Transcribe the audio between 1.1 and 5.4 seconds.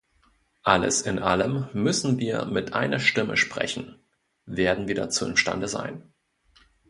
allem müssen wir mit einer Stimme sprechen– werden wir dazu